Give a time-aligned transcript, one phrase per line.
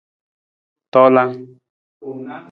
[0.93, 1.35] Tolang.